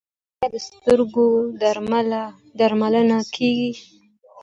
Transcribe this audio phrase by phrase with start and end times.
[0.41, 1.27] آیا د سترګو
[2.59, 3.71] درملنه کیږي؟